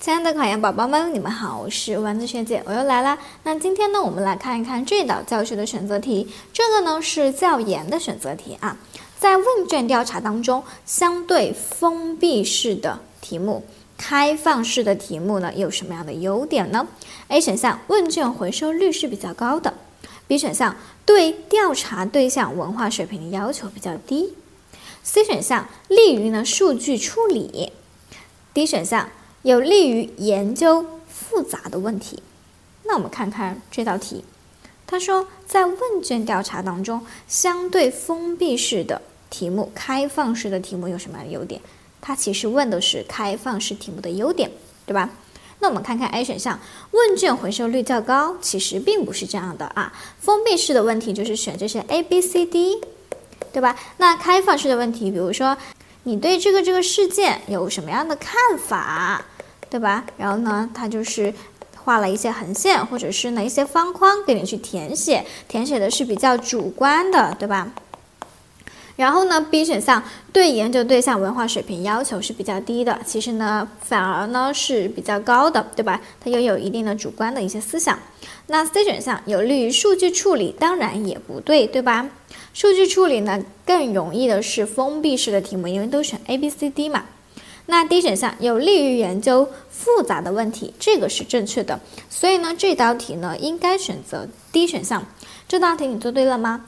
[0.00, 3.18] 亲爱的考研宝宝们，你们好，我是丸子学姐，我又来啦。
[3.42, 6.26] 那今天呢，我们来看一看这道教学的选择题。
[6.54, 8.78] 这个呢是教研的选择题啊。
[9.18, 13.62] 在问卷调查当中，相对封闭式的题目，
[13.98, 16.88] 开放式的题目呢有什么样的优点呢
[17.28, 19.74] ？A 选项问卷回收率是比较高的。
[20.26, 24.32] B 选项对调查对象文化水平的要求比较低。
[25.02, 27.74] C 选项利于呢数据处理。
[28.54, 29.10] D 选项。
[29.42, 32.22] 有利于研究复杂的问题。
[32.84, 34.24] 那我们看看这道题，
[34.86, 39.00] 他说在问卷调查当中，相对封闭式的
[39.30, 41.60] 题目、开放式的题目有什么样的优点？
[42.00, 44.50] 它其实问的是开放式题目的优点，
[44.86, 45.10] 对吧？
[45.60, 46.58] 那我们看看 A 选项，
[46.90, 49.92] 问卷回收率较高，其实并不是这样的啊。
[50.18, 52.80] 封闭式的问题就是选这些 A、B、C、D，
[53.52, 53.76] 对吧？
[53.98, 55.56] 那开放式的问题，比如说
[56.04, 59.24] 你对这个这个事件有什么样的看法？
[59.68, 60.04] 对吧？
[60.16, 61.32] 然后呢，他就是
[61.84, 67.72] 画了一些横线，或者是呢一些方框给你去填写，填写的是比较主观的，对吧？
[69.00, 75.98] 然后呢，B 选项对研究对象文化水平要求是比较低的，其实呢反而呢是比较高的，对吧？
[76.20, 77.98] 它又有一定的主观的一些思想。
[78.48, 82.10] 那 C 选项有利于数据处理，当然也不对，对吧？
[82.52, 87.04] 数据处理呢更容易的是封闭式的题目，因为都选 A、B、C、D 嘛。
[87.64, 91.80] 那 D 选项有利于研究复杂的问题，这个是正确的。
[92.10, 95.06] 所以呢，这道题呢应该选择 D 选项。
[95.48, 96.66] 这道题你做对了吗？